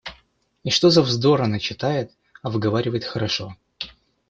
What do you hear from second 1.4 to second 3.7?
она читает, а выговаривает хорошо.